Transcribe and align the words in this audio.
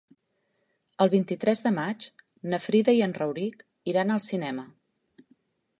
El 1.05 1.11
vint-i-tres 1.13 1.61
de 1.67 1.73
maig 1.75 2.07
na 2.55 2.61
Frida 2.65 2.99
i 3.01 3.05
en 3.09 3.15
Rauric 3.21 3.63
iran 3.95 4.15
al 4.17 4.27
cinema. 4.31 4.67